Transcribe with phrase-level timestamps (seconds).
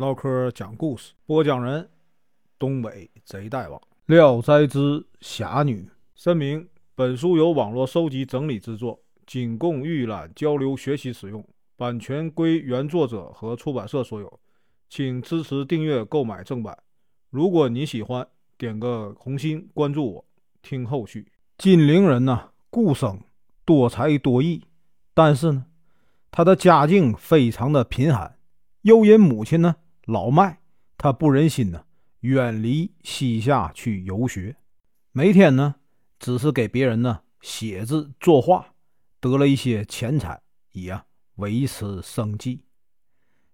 [0.00, 1.86] 唠嗑讲故事，播讲人：
[2.58, 5.82] 东北贼大王，《聊斋之侠女》。
[6.14, 14.40] 声明：本书由网络收集整理制作，仅供预览、交流、学习使用，版权归原作者和出版社所有，
[14.88, 16.78] 请支持订阅、购买正版。
[17.28, 18.26] 如果你喜欢，
[18.56, 20.24] 点个红心，关注我，
[20.62, 21.30] 听后续。
[21.58, 23.20] 金陵人呢，顾生
[23.66, 24.64] 多才多艺，
[25.12, 25.66] 但是呢，
[26.30, 28.38] 他的家境非常的贫寒，
[28.80, 29.76] 又因母亲呢。
[30.10, 30.58] 老迈，
[30.98, 31.84] 他不忍心呢，
[32.22, 34.56] 远离西夏去游学，
[35.12, 35.76] 每天呢，
[36.18, 38.74] 只是给别人呢写字作画，
[39.20, 40.40] 得了一些钱财，
[40.72, 41.04] 以啊
[41.36, 42.64] 维持生计。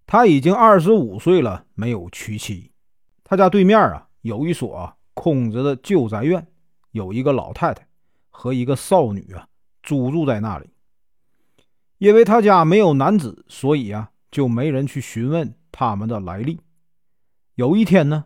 [0.06, 2.72] 他已经二十五岁了，没有娶妻。
[3.22, 6.46] 他家对面啊有一所空着的旧宅院，
[6.92, 7.86] 有一个老太太
[8.30, 9.46] 和一个少女啊
[9.82, 10.70] 租住在那里。
[11.98, 15.54] 因为他家没有男子，所以啊就没人去询问。
[15.78, 16.58] 他们的来历。
[17.54, 18.24] 有一天呢，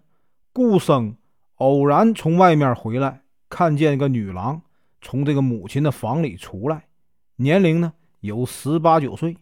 [0.52, 1.16] 顾生
[1.56, 4.62] 偶然从外面回来，看见一个女郎
[5.00, 6.86] 从这个母亲的房里出来，
[7.34, 9.36] 年龄呢有十八九岁，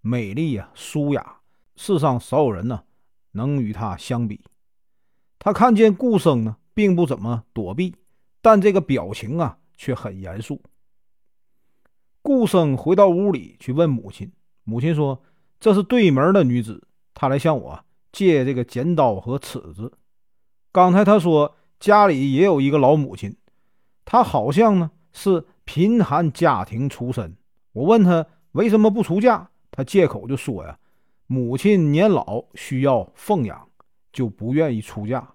[0.00, 1.36] 美丽呀舒雅，
[1.76, 2.82] 世上少有人呢
[3.30, 4.40] 能与她相比。
[5.38, 7.94] 他看见顾生呢，并不怎么躲避，
[8.42, 10.60] 但这个表情啊却很严肃。
[12.20, 14.32] 顾生回到屋里去问母亲，
[14.64, 15.22] 母亲说
[15.60, 16.84] ：“这是对门的女子。”
[17.14, 19.92] 他来向我借这个剪刀和尺子。
[20.72, 23.36] 刚才他说家里也有一个老母亲，
[24.04, 27.36] 他好像呢是贫寒家庭出身。
[27.72, 30.78] 我问他为什么不出嫁，他借口就说呀，
[31.26, 33.68] 母亲年老需要奉养，
[34.12, 35.34] 就不愿意出嫁。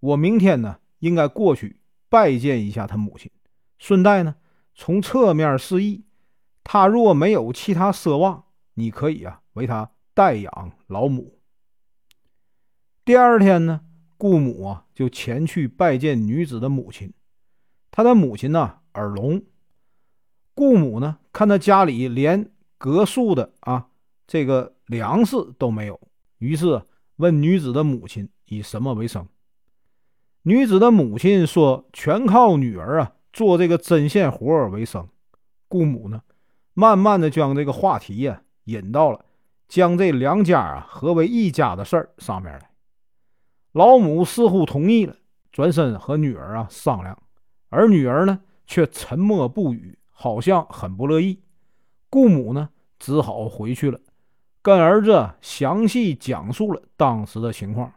[0.00, 3.30] 我明天呢应该过去拜见一下他母亲，
[3.78, 4.36] 顺带呢
[4.74, 6.04] 从侧面示意，
[6.62, 9.90] 他若没有其他奢望，你可以啊为他。
[10.16, 11.38] 代养老母。
[13.04, 13.82] 第二天呢，
[14.16, 17.12] 顾母啊就前去拜见女子的母亲。
[17.90, 19.42] 她的母亲呢耳聋。
[20.54, 23.88] 顾母呢看他家里连隔宿的啊
[24.26, 26.00] 这个粮食都没有，
[26.38, 26.80] 于是
[27.16, 29.28] 问女子的母亲以什么为生。
[30.44, 35.06] 女子的母亲说全靠女儿啊做这个针线活儿为生。
[35.68, 36.22] 顾母呢
[36.72, 39.25] 慢慢的将这个话题呀引到了。
[39.68, 42.70] 将这两家啊合为一家的事儿上面来，
[43.72, 45.16] 老母似乎同意了，
[45.50, 47.20] 转身和女儿啊商量，
[47.68, 51.42] 而女儿呢却沉默不语，好像很不乐意。
[52.08, 54.00] 顾母呢只好回去了，
[54.62, 57.92] 跟儿子详细讲述了当时的情况，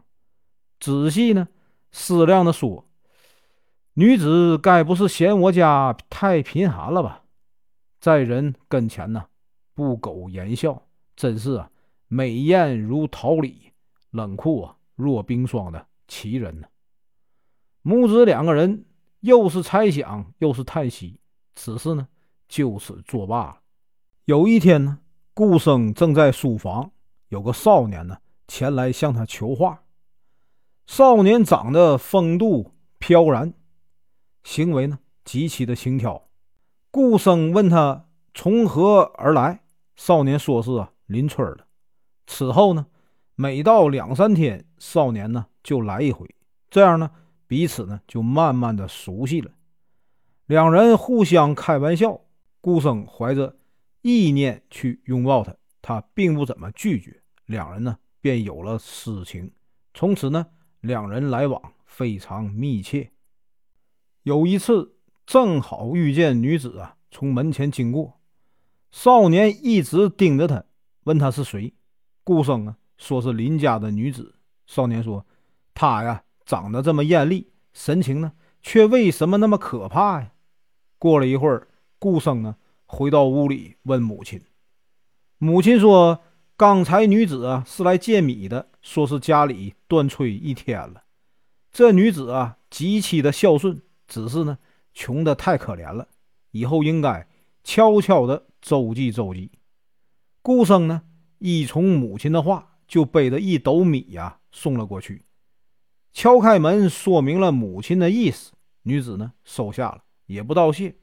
[0.80, 1.48] 仔细呢
[1.92, 2.84] 思量的说
[3.94, 7.22] ：“女子该不是嫌我家太贫寒了吧？
[8.00, 9.26] 在人跟前呢
[9.74, 10.82] 不苟言笑。”
[11.20, 11.70] 真是啊，
[12.08, 13.74] 美艳如桃李，
[14.08, 16.66] 冷酷啊若冰霜的奇人呢。
[17.82, 18.86] 母子两个人
[19.20, 21.20] 又是猜想又是叹息，
[21.54, 22.08] 此事呢
[22.48, 23.60] 就此作罢了。
[24.24, 24.98] 有一天呢，
[25.34, 26.90] 顾生正在书房，
[27.28, 28.16] 有个少年呢
[28.48, 29.82] 前来向他求画。
[30.86, 33.52] 少年长得风度飘然，
[34.42, 36.30] 行为呢极其的轻佻。
[36.90, 39.60] 顾生问他从何而来，
[39.96, 40.90] 少年说是啊。
[41.10, 41.66] 邻村的。
[42.26, 42.86] 此后呢，
[43.34, 46.32] 每到两三天，少年呢就来一回，
[46.70, 47.10] 这样呢，
[47.46, 49.50] 彼此呢就慢慢的熟悉了。
[50.46, 52.20] 两人互相开玩笑，
[52.60, 53.56] 顾生怀着
[54.02, 59.52] 意念去拥抱他，他并不怎么拒绝，两人呢便有了私情。
[59.92, 60.46] 从此呢，
[60.80, 63.10] 两人来往非常密切。
[64.22, 64.94] 有一次，
[65.26, 68.20] 正好遇见女子啊从门前经过，
[68.92, 70.64] 少年一直盯着她。
[71.04, 71.72] 问他是谁，
[72.22, 74.34] 顾生啊说是邻家的女子。
[74.66, 75.26] 少年说
[75.74, 80.32] ：“她呀长得这么艳丽，神情呢却为什么那么可怕呀？”
[80.98, 81.68] 过了一会儿，
[81.98, 84.40] 顾生呢回到屋里问母亲。
[85.38, 86.20] 母亲说
[86.56, 91.04] ：“刚才女子啊是来借米的，说是家里断炊一天了。
[91.72, 94.58] 这女子啊极其的孝顺，只是呢
[94.92, 96.08] 穷的太可怜了，
[96.50, 97.26] 以后应该
[97.64, 99.50] 悄悄的周济周济。”
[100.42, 101.02] 顾生呢，
[101.38, 105.24] 依从母亲的话，就背着一斗米呀送了过去。
[106.12, 108.52] 敲开门，说明了母亲的意思。
[108.82, 110.96] 女子呢收下了，也不道谢。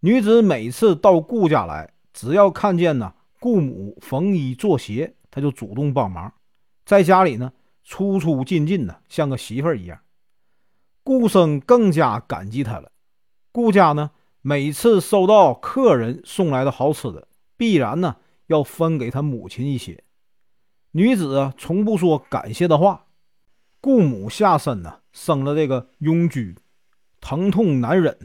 [0.00, 6.32] 女子每次到顾家来，只要看见呢顾母缝衣做鞋，她就主动帮忙，
[6.84, 7.52] 在家里呢
[7.82, 9.98] 出出进进的，像个媳妇儿一样。
[11.02, 12.92] 顾生更加感激她了。
[13.50, 14.10] 顾家呢
[14.42, 17.26] 每次收到客人送来的好吃的，
[17.56, 18.16] 必然呢。
[18.52, 20.04] 要分给他母亲一些。
[20.92, 23.06] 女子啊，从不说感谢的话。
[23.80, 26.56] 顾母下身呢，生了这个痈疽，
[27.20, 28.16] 疼痛难忍，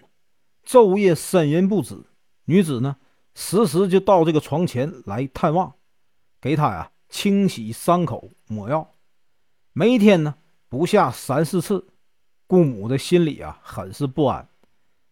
[0.64, 2.04] 昼夜呻吟不止。
[2.46, 2.98] 女子呢，
[3.34, 5.74] 时时就到这个床前来探望，
[6.40, 8.94] 给她呀清洗伤口、抹药，
[9.74, 10.36] 每天呢
[10.70, 11.88] 不下三四次。
[12.46, 14.48] 顾母的心里啊，很是不安。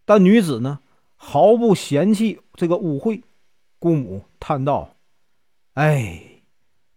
[0.06, 0.80] 但女子呢，
[1.16, 3.24] 毫不嫌弃这个污秽。
[3.80, 4.95] 顾母叹道
[5.76, 6.42] ：“哎，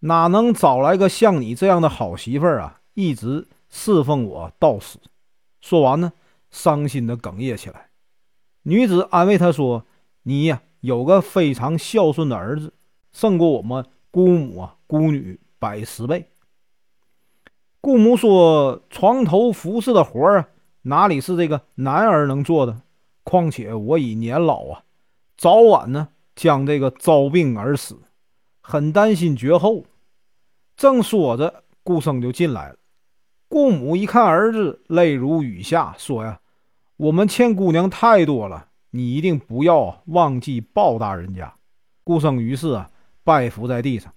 [0.00, 2.80] 哪能找来个像你这样的好媳妇儿啊！
[2.94, 4.98] 一直侍奉我到死。”
[5.60, 6.12] 说完呢，
[6.50, 7.88] 伤心的哽咽起来。
[8.62, 9.84] 女子安慰他说
[10.22, 12.72] ：“你呀，有个非常孝顺的儿子，
[13.12, 16.30] 胜过我们姑母啊姑女百十倍。”
[17.80, 20.48] 顾母说：“床头服侍的活儿啊，
[20.82, 22.82] 哪里是这个男儿能做的？”
[23.24, 24.84] 况且我已年老啊，
[25.36, 27.98] 早晚呢将这个遭病而死，
[28.70, 29.86] 很担心绝后。
[30.76, 32.76] 正说着，顾生就进来了。
[33.48, 36.38] 顾母一看儿子，泪如雨下，说：“呀，
[36.98, 41.54] 我们欠姑娘太多了，你一定不要忘记报答人家。”
[42.04, 42.90] 顾生于是啊
[43.24, 44.12] 拜伏在地上。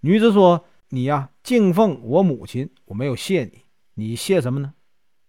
[0.00, 4.72] 女子说：“你呀敬奉我母亲，我没有谢你，你谢什么呢？”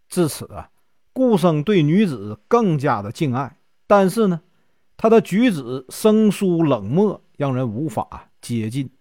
[0.08, 0.70] 至此啊。
[1.12, 4.40] 顾生对女子更加的敬爱，但是呢，
[4.96, 8.92] 他的举止生疏冷漠，让人无法接近。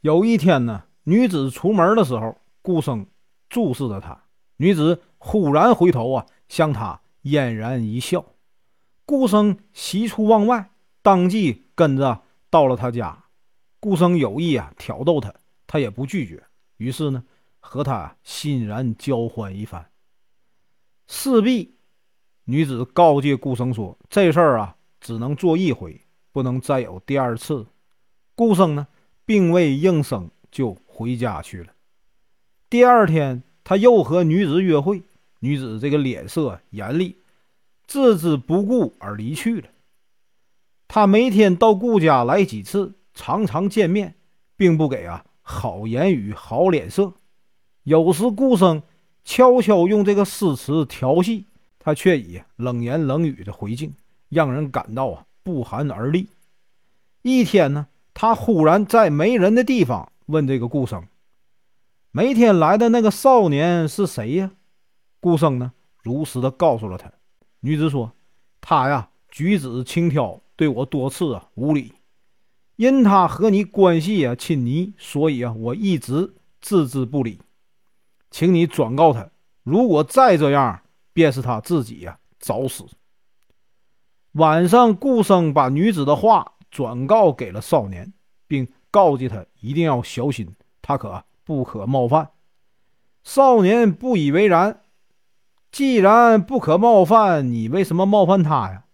[0.00, 3.06] 有一天呢，女子出门的时候，顾生
[3.50, 4.24] 注视着她，
[4.56, 8.24] 女子忽然回头啊，向他嫣然一笑。
[9.04, 10.70] 顾生喜出望外，
[11.02, 13.24] 当即跟着到了他家。
[13.80, 15.34] 顾生有意啊挑逗她，
[15.66, 16.42] 她也不拒绝，
[16.78, 17.22] 于是呢，
[17.60, 19.90] 和他欣然交欢一番。
[21.06, 21.76] 势必，
[22.44, 26.00] 女子告诫顾生说：“这事儿啊，只能做一回，
[26.32, 27.66] 不能再有第二次。”
[28.36, 28.86] 顾生呢，
[29.24, 31.72] 并未应声，就回家去了。
[32.70, 35.02] 第二天，他又和女子约会，
[35.40, 37.16] 女子这个脸色严厉，
[37.88, 39.68] 置之不顾而离去了。
[40.86, 44.14] 他每天到顾家来几次，常常见面，
[44.56, 47.14] 并不给啊好言语、好脸色。
[47.82, 48.84] 有时顾生。
[49.28, 51.46] 悄悄用这个诗词调戏
[51.80, 53.92] 他，却以冷言冷语的回敬，
[54.28, 56.28] 让人感到啊不寒而栗。
[57.22, 57.88] 一天呢，
[58.18, 61.06] 他忽然在没人的地方问这个顾生
[62.12, 64.52] ：“每天来的那个少年是谁呀？”
[65.20, 67.12] 顾生呢如实的告诉了他。
[67.60, 68.10] 女子说
[68.62, 71.92] ：“他呀举止轻佻，对我多次啊无礼，
[72.76, 77.38] 因他和你关系啊亲昵，所以啊我一直置之不理。”
[78.32, 79.28] 请你转告他，
[79.62, 80.80] 如果再这样，
[81.12, 82.86] 便是他自己呀找死。
[84.32, 88.12] 晚上，顾生把女子的话转告给了少年，
[88.46, 92.32] 并告诫他一定要小心，他可不可冒犯。
[93.24, 94.82] 少年不以为然，
[95.72, 98.84] 既然不可冒犯，你为什么冒犯他呀？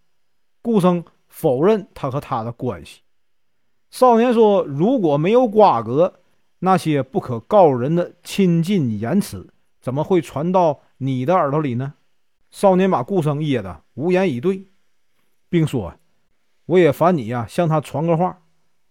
[0.63, 3.01] 顾生否认他和他的关系。
[3.91, 6.21] 少年说：“如果没有瓜葛。”
[6.65, 11.95] 那些不可告人的亲近言辞，怎么会传到你的耳朵里呢？
[12.53, 14.69] 少年把顾生噎得无言以对，
[15.49, 15.93] 并说
[16.67, 18.43] ：“我也烦你呀，向他传个话，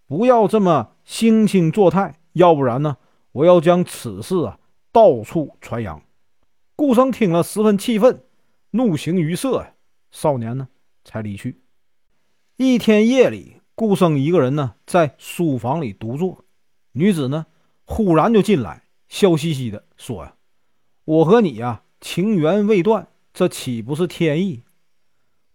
[0.07, 2.97] 不要这么惺惺作态，要不然呢，
[3.31, 4.59] 我要将此事啊
[4.91, 6.01] 到处传扬。”
[6.75, 8.23] 顾生听了十分气愤，
[8.71, 9.73] 怒形于色呀。
[10.11, 10.67] 少年呢
[11.03, 11.61] 才离去。
[12.57, 16.43] 一天夜里，顾生一个人呢在书房里独坐，
[16.93, 17.45] 女子呢。
[17.83, 20.35] 忽然就进来，笑嘻嘻的说：“呀，
[21.03, 24.63] 我和你呀情缘未断，这岂不是天意？”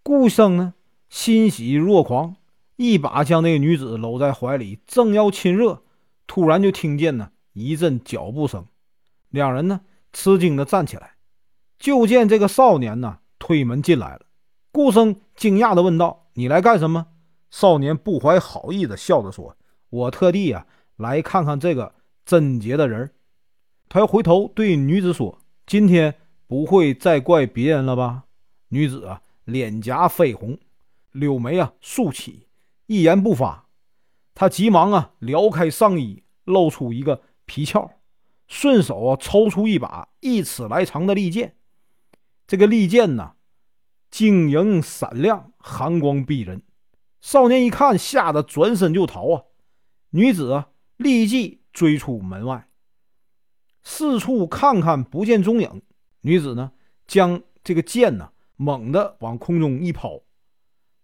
[0.05, 0.75] 顾生呢
[1.09, 2.37] 欣喜若狂，
[2.77, 5.83] 一把将那个女子搂在怀里，正要亲热，
[6.27, 8.67] 突然就听见呢一阵脚步声，
[9.31, 9.83] 两人呢
[10.13, 11.17] 吃惊的站起来，
[11.79, 14.23] 就见这个少年呢推门进来了。
[14.73, 17.07] 顾生惊讶的问道：“你来干什么？”
[17.51, 19.57] 少年不怀好意的笑着说
[19.89, 21.95] ：“我特地呀来看看这个。”
[22.27, 23.13] 贞洁的人，
[23.89, 26.13] 他又回头对女子说：“今天
[26.49, 28.25] 不会再怪别人了吧？”
[28.71, 30.59] 女子啊，脸颊绯红，
[31.19, 32.49] 柳眉啊竖起，
[32.87, 33.69] 一言不发。
[34.35, 37.91] 他急忙啊撩开上衣，露出一个皮鞘，
[38.47, 41.57] 顺手啊抽出一把一尺来长的利剑。
[42.47, 43.35] 这个利剑呢，
[44.11, 46.63] 晶莹闪亮，寒光逼人。
[47.21, 49.43] 少年一看，吓得转身就逃啊！
[50.11, 51.63] 女子啊，立即。
[51.77, 52.71] 追出门外，
[53.83, 55.83] 四处看看不见踪影。
[56.23, 56.73] 女子呢，
[57.07, 60.23] 将这个剑呢猛地往空中一抛，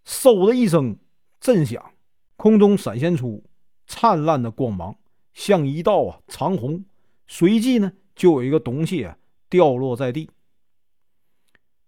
[0.05, 0.97] 嗖的一声
[1.41, 1.93] 震响，
[2.37, 3.45] 空中闪现出
[3.87, 4.97] 灿烂的光芒，
[5.33, 6.85] 像一道啊长虹，
[7.27, 9.17] 随即呢就有一个东西啊
[9.49, 10.31] 掉落在地。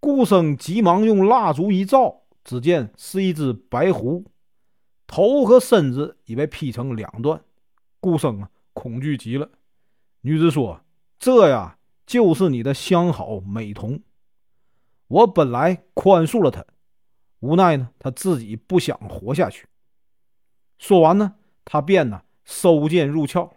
[0.00, 4.24] 顾生急忙用蜡烛一照，只见是一只白狐，
[5.06, 7.42] 头和身子已被劈成两段。
[8.00, 9.48] 顾生啊恐惧极了。
[10.20, 10.80] 女子说
[11.18, 14.02] ：“这呀就是你的相好美瞳。
[15.08, 16.64] 我本来宽恕了他，
[17.44, 19.66] 无奈呢他自己不想活下去。”
[20.78, 21.34] 说完呢，
[21.64, 23.50] 他便呢收剑入鞘。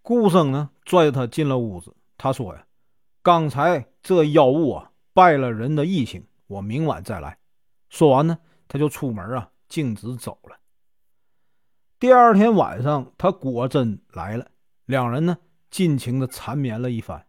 [0.00, 1.94] 顾生呢拽着他进了屋子。
[2.16, 2.66] 他说：“呀，
[3.22, 7.38] 刚才这妖物啊败了人的异性，我明晚再来。”
[7.90, 10.58] 说完呢，他就出门啊径直走了。
[11.98, 14.50] 第二天晚上，他果真来了。
[14.86, 15.38] 两人呢
[15.70, 17.26] 尽情的缠绵了一番。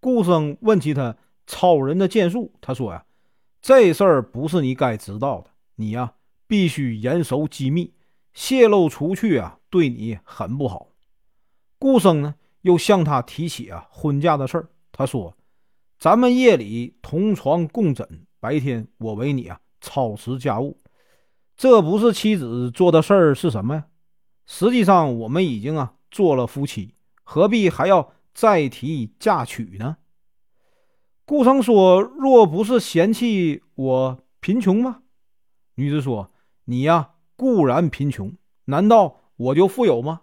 [0.00, 3.04] 顾生问起他超人的剑术，他说：“呀，
[3.60, 6.14] 这事儿不是你该知道的，你呀
[6.46, 7.92] 必须严守机密。”
[8.32, 10.86] 泄露出去啊，对你很不好。
[11.80, 14.68] 顾生呢，又向他提起啊婚嫁的事儿。
[14.92, 15.36] 他说
[15.98, 20.80] ：“咱们夜里同床共枕，白天我为你啊操持家务，
[21.56, 23.86] 这不是妻子做的事儿是什么呀？
[24.46, 29.96] 实际上我们已经啊做了夫妻，何必还要再提嫁娶呢？”
[31.30, 35.02] 顾生说：“若不是嫌弃我贫穷吗？”
[35.78, 36.32] 女子说
[36.66, 38.34] ：“你呀。”固然贫穷，
[38.64, 40.22] 难道我就富有吗？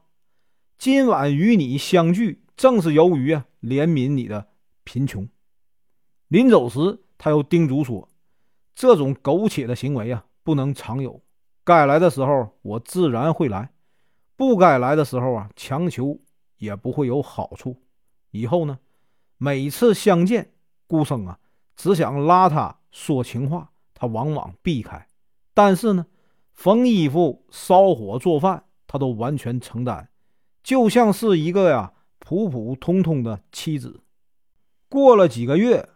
[0.77, 4.49] 今晚与你相聚，正是由于啊怜悯你的
[4.83, 5.29] 贫穷。
[6.27, 8.09] 临走时，他又叮嘱说
[8.75, 11.23] ：“这种苟且的行为啊，不能常有。
[11.63, 13.69] 该来的时候，我自然会来；
[14.35, 16.19] 不该来的时候啊，强求
[16.57, 17.81] 也不会有好处。
[18.31, 18.77] 以后呢，
[19.37, 20.51] 每次相见，
[20.87, 21.37] 顾生啊
[21.75, 25.07] 只想拉他说情话，他往往避开。
[25.53, 26.05] 但是呢。”
[26.57, 30.07] 缝衣服、烧火、做饭，他都完全承担，
[30.63, 34.01] 就像是一个呀普普通通的妻子。
[34.89, 35.87] 过了几个月，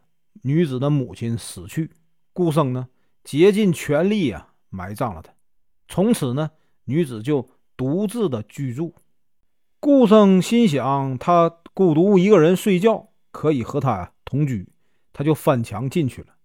[0.43, 1.89] 女子的母亲死去，
[2.31, 2.89] 顾生呢
[3.24, 5.33] 竭尽全力啊埋葬了她。
[5.88, 6.51] 从此呢，
[6.83, 8.93] 女子就独自的居住。
[9.79, 14.71] 顾生心想，他孤独一个人睡觉，可以和她同居，
[15.13, 16.36] 他就翻墙进去了，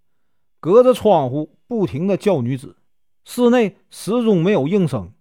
[0.60, 2.76] 隔着窗户不停的叫女子。
[3.24, 5.12] 室内始终没有应声，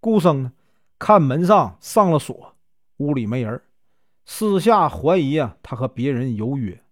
[0.00, 0.52] 顾生呢，
[0.98, 2.56] 看门上上了锁，
[2.98, 3.62] 屋里没人，
[4.26, 6.82] 私下怀疑啊，他和别人有约。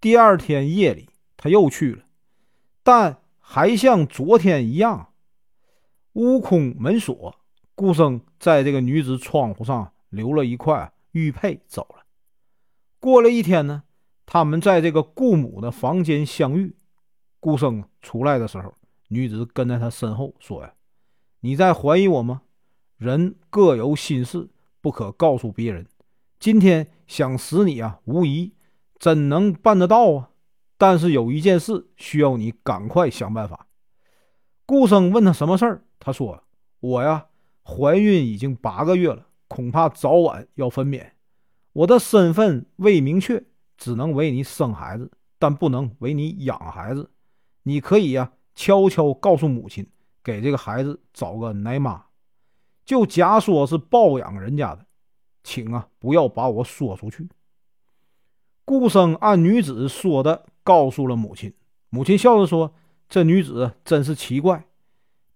[0.00, 2.04] 第二天夜里，他又去了，
[2.82, 5.12] 但还像昨天一样，
[6.14, 7.34] 屋空门锁。
[7.74, 12.04] 顾生在这个女子窗户上留了一块玉佩，走了。
[12.98, 13.84] 过了一天呢，
[14.30, 16.76] 他们在这个顾母的房间相遇。
[17.40, 18.74] 顾生出来的时候。
[19.10, 20.74] 女子跟在他身后说：“呀，
[21.40, 22.42] 你在怀疑我吗？
[22.98, 24.50] 人各有心事，
[24.82, 25.86] 不可告诉别人。
[26.38, 28.52] 今天想死你啊，无疑，
[29.00, 30.28] 怎能办得到啊？
[30.76, 33.66] 但是有一件事需要你赶快想办法。”
[34.66, 36.44] 顾生问他什么事儿，他说
[36.80, 37.28] ：“我呀，
[37.64, 41.12] 怀孕已经八个月了，恐怕早晚要分娩。
[41.72, 43.42] 我的身份未明确，
[43.78, 47.10] 只能为你生孩子，但不能为你养孩子。
[47.62, 49.86] 你可以呀。”悄悄告诉母亲，
[50.20, 52.06] 给这个孩子找个奶妈，
[52.84, 54.84] 就假说是抱养人家的，
[55.44, 57.28] 请啊不要把我说出去。
[58.64, 61.54] 顾生按女子说的告诉了母亲，
[61.88, 62.74] 母亲笑着说
[63.08, 64.66] ：“这女子真是奇怪，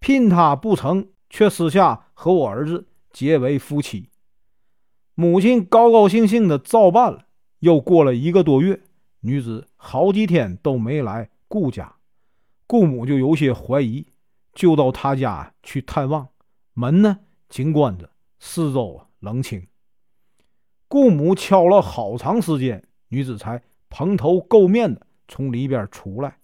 [0.00, 4.10] 聘她不成，却私下和我儿子结为夫妻。”
[5.14, 7.26] 母亲高高兴兴的照办了。
[7.62, 8.80] 又过了一个多月，
[9.20, 11.94] 女子好几天都没来顾家。
[12.66, 14.04] 顾母就有些怀疑，
[14.52, 16.26] 就到她家去探望。
[16.74, 19.64] 门呢紧关着，四周冷清。
[20.88, 26.38] 顾母敲了好长时间，女子才蓬头垢面的从里边出来，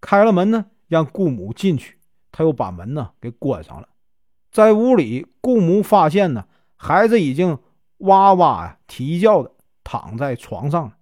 [0.00, 1.98] 开了门呢，让顾母进去。
[2.30, 3.88] 他又把门呢给关上了。
[4.52, 6.46] 在屋里，顾母发现呢，
[6.76, 7.58] 孩子已经
[7.98, 9.50] 哇哇啼叫的
[9.84, 10.92] 躺在床上。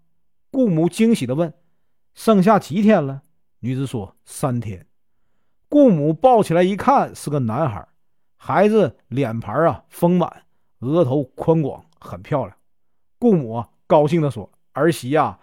[0.51, 1.55] 顾母惊喜的问
[2.13, 3.23] ：“剩下几天了？”
[3.61, 4.87] 女子说：“三天。”
[5.71, 7.89] 顾母抱起来一看，是个男孩。
[8.37, 10.43] 孩子脸盘啊丰满，
[10.81, 12.55] 额头宽广，很漂亮。
[13.19, 15.39] 顾母啊高兴地说：“儿媳呀，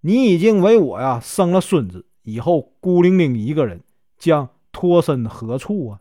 [0.00, 3.84] 你已经为我呀生了孙子，以后孤零零一个人
[4.16, 6.00] 将脱身何处啊？”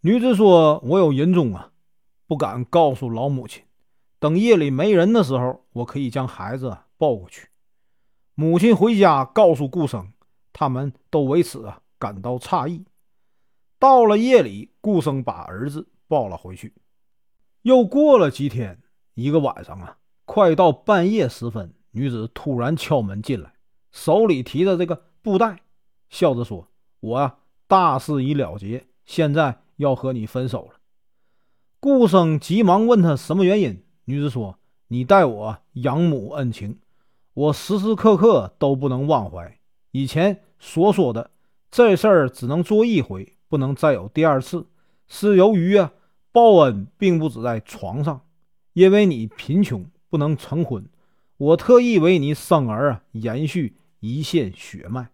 [0.00, 1.72] 女子说：“我有银钟啊，
[2.26, 3.64] 不敢告诉老母亲。
[4.24, 7.48] 等夜里没人的时候，我可以将孩子抱过去。”
[8.34, 10.10] 母亲回家告诉顾生。
[10.56, 12.84] 他们都为此啊感到诧异。
[13.78, 16.72] 到了夜里，顾生把儿子抱了回去。
[17.62, 18.80] 又过了几天，
[19.14, 23.54] 一个晚上啊，快到半夜时分，女子突然敲门进来，
[23.90, 25.62] 手里提着这个布袋，
[26.08, 26.68] 笑着说
[27.00, 30.78] ：“我啊，大事已了结，现在要和你分手了。”
[31.80, 34.58] 顾生急忙问他什么原因，女子说
[34.88, 36.78] ：“你待我养母恩情，
[37.32, 39.58] 我时时刻刻都不能忘怀。
[39.92, 41.30] 以前所说的
[41.70, 44.66] 这事儿只能做一回，不能再有第二次，
[45.06, 45.92] 是由于啊，
[46.32, 48.20] 报恩并不止在床上。”
[48.74, 50.84] 因为你贫穷不能成婚，
[51.36, 55.10] 我特意为你生儿啊，延续一线血脉。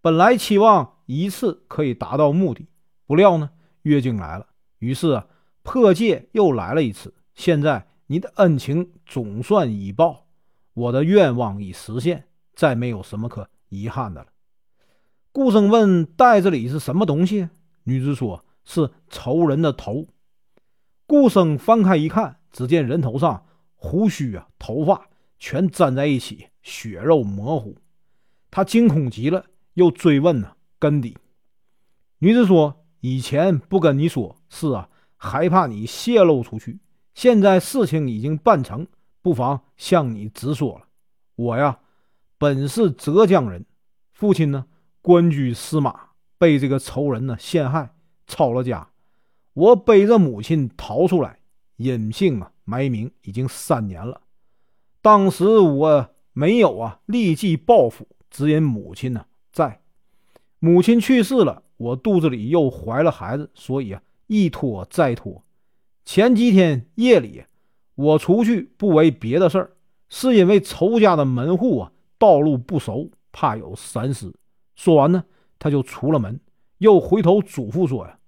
[0.00, 2.68] 本来期望一次可以达到目的，
[3.04, 3.50] 不料呢，
[3.82, 4.46] 月经来了，
[4.78, 5.26] 于是啊，
[5.64, 7.12] 破戒又来了一次。
[7.34, 10.26] 现在你的恩情总算已报，
[10.72, 14.28] 我的愿望已实现，再没有什么可遗憾的了。
[15.32, 17.48] 顾生问：“袋子里是什么东西？”
[17.84, 20.06] 女子说：“是仇人的头。”
[21.06, 22.40] 顾生翻开一看。
[22.54, 23.44] 只见人头上
[23.74, 25.08] 胡须啊、头发
[25.40, 27.76] 全粘在一起，血肉模糊。
[28.48, 31.18] 他惊恐极了，又追问呢根底。
[32.18, 36.78] 女子说：“以前不跟你说，是啊，害怕你泄露出去。
[37.14, 38.86] 现在事情已经办成，
[39.22, 40.86] 不妨向你直说了。
[41.36, 41.78] 我呀，
[42.36, 43.64] 本是浙江人，
[44.12, 44.66] 父亲呢
[45.00, 47.94] 官居司马，被这个仇人呢陷害，
[48.26, 48.90] 抄了家。
[49.54, 51.38] 我背着母亲逃出来。”
[51.78, 54.20] 隐姓啊，埋名已经三年了。
[55.02, 59.80] 当时我没有啊，立即报复，只因母亲呢在。
[60.60, 65.42] 母亲去世了，我肚子里又怀了孩子，所以啊，一拖再拖。
[66.04, 67.44] 前几天夜里，
[67.94, 69.76] 我出去不为别的事儿，
[70.08, 74.32] 是因为仇家的门户啊，道路不熟，怕有闪失。
[74.74, 75.24] 说完呢，
[75.58, 76.38] 他就出了门，
[76.78, 78.18] 又回头嘱咐说呀：“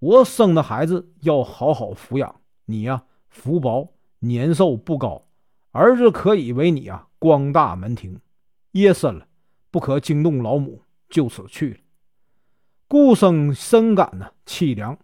[0.00, 5.22] 我生的孩子要好好抚养。”你呀，福薄年寿不高，
[5.70, 8.18] 儿子可以为你啊光大门庭。
[8.72, 9.26] 夜深了，
[9.70, 11.76] 不可惊动老母，就此去了。
[12.88, 14.98] 顾生深感呢凄凉，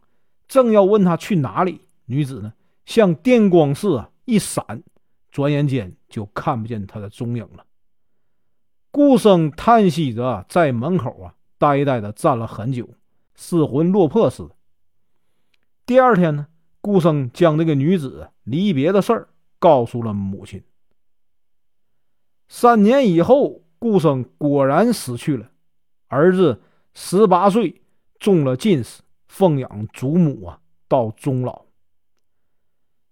[0.47, 2.53] 正要问他去哪里，女子呢
[2.85, 4.83] 像电光似的一闪，
[5.31, 7.65] 转眼间就看不见他的踪影了。
[8.91, 12.89] 顾生叹息着，在门口啊呆呆的站了很久，
[13.35, 14.57] 失魂落魄似的。
[15.87, 16.49] 第二天呢？
[16.81, 20.63] 顾生将这个女子离别的事儿告诉了母亲。
[22.49, 25.51] 三年以后，顾生果然死去了。
[26.07, 26.63] 儿子
[26.95, 27.83] 十八岁
[28.19, 31.68] 中了进士，奉养祖母啊到终老。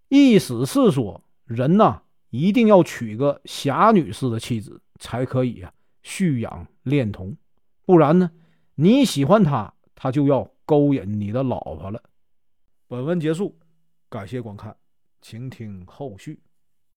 [0.09, 7.37] 意思是说，人呐一定要娶个侠女式的妻子，才可以啊蓄养恋童，
[7.85, 8.31] 不然呢，
[8.75, 12.03] 你喜欢他，他就要勾引你的老婆了。
[12.89, 13.59] 本文结束。
[14.09, 14.75] 感谢观看，
[15.21, 16.41] 请听后续。